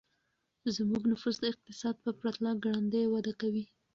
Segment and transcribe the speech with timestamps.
[0.75, 3.65] زموږ نفوس د اقتصاد په پرتله ګړندی وده کوي.